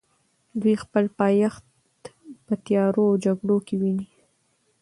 دوی 0.61 0.75
خپل 0.83 1.05
پایښت 1.19 1.63
په 2.45 2.53
تیارو 2.65 3.03
او 3.09 3.15
جګړو 3.25 3.57
کې 3.67 3.75
ویني. 3.81 4.07